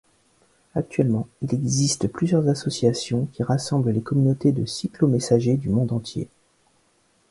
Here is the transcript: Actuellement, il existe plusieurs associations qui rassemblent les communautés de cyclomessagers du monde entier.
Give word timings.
Actuellement, 0.73 1.27
il 1.43 1.53
existe 1.53 2.07
plusieurs 2.07 2.49
associations 2.49 3.27
qui 3.33 3.43
rassemblent 3.43 3.91
les 3.91 4.01
communautés 4.01 4.51
de 4.51 4.65
cyclomessagers 4.65 5.57
du 5.57 5.69
monde 5.69 5.91
entier. 5.91 6.27